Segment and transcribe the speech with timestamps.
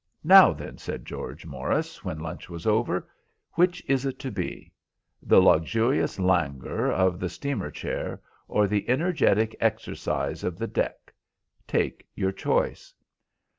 [0.23, 3.07] "Now then," said George Morris, when lunch was over,
[3.53, 4.71] "which is it to be?
[5.21, 11.13] The luxurious languor of the steamer chair or the energetic exercise of the deck?
[11.67, 12.95] Take your choice."